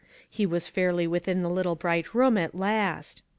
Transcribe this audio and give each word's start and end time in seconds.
He 0.27 0.47
was 0.47 0.67
fairly 0.67 1.05
within 1.05 1.43
the 1.43 1.49
little 1.51 1.75
bright 1.75 2.15
room 2.15 2.35
at 2.35 2.55
last. 2.55 3.21